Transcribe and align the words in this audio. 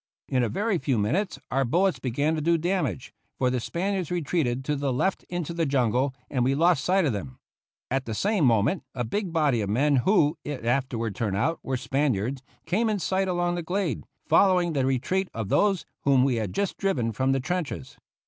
In 0.27 0.41
a 0.41 0.49
very 0.49 0.79
few 0.79 0.97
minutes 0.97 1.37
our 1.51 1.63
bullets 1.63 1.99
began 1.99 2.33
to 2.33 2.41
do 2.41 2.57
damage, 2.57 3.13
for 3.37 3.51
the 3.51 3.59
Spaniards 3.59 4.09
retreated 4.09 4.65
to 4.65 4.75
the 4.75 4.91
left 4.91 5.21
into 5.29 5.53
the 5.53 5.67
jungle, 5.67 6.15
and 6.27 6.43
we 6.43 6.55
lost 6.55 6.83
sight 6.83 7.05
of 7.05 7.13
them. 7.13 7.37
At 7.91 8.05
the 8.05 8.15
same 8.15 8.43
moment 8.43 8.81
a 8.95 9.03
big 9.03 9.31
body 9.31 9.61
of 9.61 9.69
men 9.69 9.97
who, 9.97 10.39
it 10.43 10.65
afterward 10.65 11.13
turned 11.13 11.37
out, 11.37 11.59
were 11.61 11.77
Spaniards, 11.77 12.41
came 12.65 12.89
in 12.89 12.97
sight 12.97 13.27
along 13.27 13.53
the 13.53 13.61
glade, 13.61 14.03
following 14.25 14.73
the 14.73 14.87
retreat 14.87 15.29
of 15.35 15.49
those 15.49 15.85
whom 15.99 16.23
we 16.23 16.37
had 16.37 16.51
just 16.51 16.77
driven 16.79 17.11
from 17.11 17.31
the 17.31 17.39
trenches. 17.39 17.99